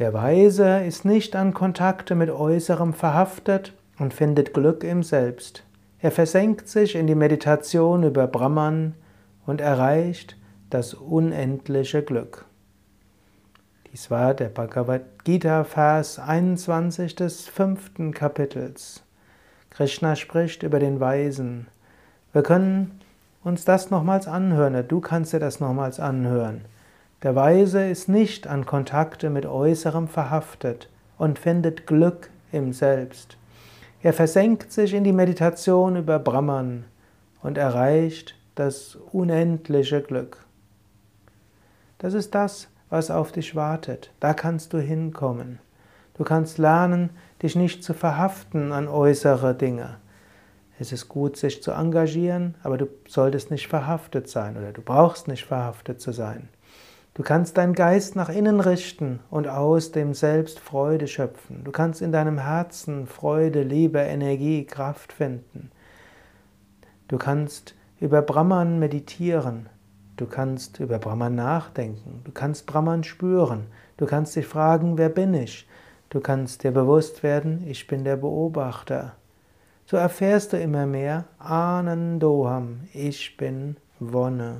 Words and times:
Der 0.00 0.14
Weise 0.14 0.80
ist 0.80 1.04
nicht 1.04 1.36
an 1.36 1.52
Kontakte 1.52 2.14
mit 2.14 2.30
Äußerem 2.30 2.94
verhaftet 2.94 3.74
und 3.98 4.14
findet 4.14 4.54
Glück 4.54 4.82
im 4.82 5.02
Selbst. 5.02 5.62
Er 5.98 6.10
versenkt 6.10 6.68
sich 6.68 6.94
in 6.94 7.06
die 7.06 7.14
Meditation 7.14 8.02
über 8.02 8.26
Brahman 8.26 8.94
und 9.44 9.60
erreicht 9.60 10.38
das 10.70 10.94
unendliche 10.94 12.02
Glück. 12.02 12.46
Dies 13.92 14.10
war 14.10 14.32
der 14.32 14.48
Bhagavad 14.48 15.02
Gita, 15.24 15.64
Vers 15.64 16.18
21 16.18 17.14
des 17.14 17.46
fünften 17.46 18.14
Kapitels. 18.14 19.02
Krishna 19.68 20.16
spricht 20.16 20.62
über 20.62 20.78
den 20.78 20.98
Weisen. 20.98 21.66
Wir 22.32 22.42
können 22.42 23.02
uns 23.44 23.66
das 23.66 23.90
nochmals 23.90 24.26
anhören, 24.26 24.82
du 24.88 25.02
kannst 25.02 25.34
dir 25.34 25.40
das 25.40 25.60
nochmals 25.60 26.00
anhören. 26.00 26.62
Der 27.22 27.36
Weise 27.36 27.86
ist 27.86 28.08
nicht 28.08 28.46
an 28.46 28.64
Kontakte 28.64 29.28
mit 29.28 29.44
Äußerem 29.44 30.08
verhaftet 30.08 30.88
und 31.18 31.38
findet 31.38 31.86
Glück 31.86 32.30
im 32.50 32.72
Selbst. 32.72 33.36
Er 34.02 34.14
versenkt 34.14 34.72
sich 34.72 34.94
in 34.94 35.04
die 35.04 35.12
Meditation 35.12 35.96
über 35.96 36.18
Brahman 36.18 36.84
und 37.42 37.58
erreicht 37.58 38.36
das 38.54 38.96
unendliche 39.12 40.00
Glück. 40.00 40.38
Das 41.98 42.14
ist 42.14 42.34
das, 42.34 42.68
was 42.88 43.10
auf 43.10 43.32
dich 43.32 43.54
wartet. 43.54 44.10
Da 44.18 44.32
kannst 44.32 44.72
du 44.72 44.78
hinkommen. 44.78 45.58
Du 46.14 46.24
kannst 46.24 46.56
lernen, 46.56 47.10
dich 47.42 47.54
nicht 47.54 47.84
zu 47.84 47.92
verhaften 47.92 48.72
an 48.72 48.88
äußere 48.88 49.54
Dinge. 49.54 49.98
Es 50.78 50.90
ist 50.90 51.08
gut, 51.10 51.36
sich 51.36 51.62
zu 51.62 51.72
engagieren, 51.72 52.54
aber 52.62 52.78
du 52.78 52.86
solltest 53.06 53.50
nicht 53.50 53.68
verhaftet 53.68 54.30
sein 54.30 54.56
oder 54.56 54.72
du 54.72 54.80
brauchst 54.80 55.28
nicht 55.28 55.44
verhaftet 55.44 56.00
zu 56.00 56.12
sein. 56.12 56.48
Du 57.14 57.22
kannst 57.22 57.58
deinen 57.58 57.74
Geist 57.74 58.14
nach 58.14 58.28
innen 58.28 58.60
richten 58.60 59.20
und 59.30 59.48
aus 59.48 59.90
dem 59.90 60.14
Selbst 60.14 60.60
Freude 60.60 61.08
schöpfen. 61.08 61.64
Du 61.64 61.72
kannst 61.72 62.02
in 62.02 62.12
deinem 62.12 62.38
Herzen 62.38 63.06
Freude, 63.06 63.62
Liebe, 63.62 63.98
Energie, 63.98 64.64
Kraft 64.64 65.12
finden. 65.12 65.70
Du 67.08 67.18
kannst 67.18 67.74
über 68.00 68.22
Brahman 68.22 68.78
meditieren. 68.78 69.68
Du 70.16 70.26
kannst 70.26 70.78
über 70.78 70.98
Brahman 70.98 71.34
nachdenken. 71.34 72.20
Du 72.24 72.30
kannst 72.30 72.66
Brahman 72.66 73.02
spüren. 73.02 73.66
Du 73.96 74.06
kannst 74.06 74.36
dich 74.36 74.46
fragen, 74.46 74.96
wer 74.96 75.08
bin 75.08 75.34
ich? 75.34 75.66
Du 76.10 76.20
kannst 76.20 76.64
dir 76.64 76.72
bewusst 76.72 77.22
werden, 77.22 77.64
ich 77.66 77.86
bin 77.86 78.04
der 78.04 78.16
Beobachter. 78.16 79.14
So 79.86 79.96
erfährst 79.96 80.52
du 80.52 80.56
immer 80.56 80.86
mehr 80.86 81.24
Anandoham, 81.38 82.80
ich 82.92 83.36
bin 83.36 83.76
Wonne. 83.98 84.58